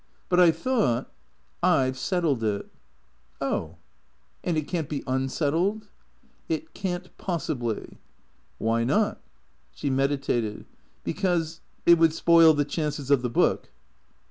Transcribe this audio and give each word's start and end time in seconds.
"But 0.29 0.39
I 0.39 0.49
thought 0.49 1.11
""1 1.59 1.91
Ve 1.91 1.93
settled 1.95 2.43
it."" 2.43 2.65
Oh. 3.39 3.75
And 4.43 4.57
it 4.57 4.67
can't 4.67 4.89
be 4.89 5.03
unsettled?"" 5.05 5.89
It 6.49 6.73
can't— 6.73 7.15
possibly." 7.19 7.99
"Why 8.57 8.83
not?" 8.83 9.21
She 9.75 9.91
meditated." 9.91 10.65
Because— 11.03 11.61
it 11.85 11.99
would 11.99 12.13
spoil 12.15 12.55
the 12.55 12.65
chances 12.65 13.11
of 13.11 13.21
the 13.21 13.29
book." 13.29 13.69